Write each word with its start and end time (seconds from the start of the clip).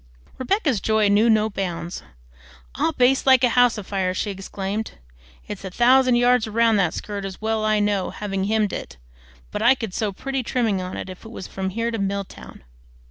Rebecca's 0.39 0.81
joy 0.81 1.09
knew 1.09 1.29
no 1.29 1.47
bounds. 1.47 2.01
"I'll 2.73 2.91
baste 2.91 3.27
like 3.27 3.43
a 3.43 3.49
house 3.49 3.77
afire!" 3.77 4.15
she 4.15 4.31
exclaimed. 4.31 4.93
"It's 5.47 5.63
a 5.63 5.69
thousand 5.69 6.15
yards 6.15 6.47
round 6.47 6.79
that 6.79 6.95
skirt, 6.95 7.23
as 7.23 7.39
well 7.39 7.63
I 7.63 7.79
know, 7.79 8.09
having 8.09 8.45
hemmed 8.45 8.73
it; 8.73 8.97
but 9.51 9.61
I 9.61 9.75
could 9.75 9.93
sew 9.93 10.11
pretty 10.11 10.41
trimming 10.41 10.81
on 10.81 10.97
if 10.97 11.23
it 11.23 11.29
was 11.29 11.45
from 11.45 11.69
here 11.69 11.91
to 11.91 11.99
Milltown. 11.99 12.63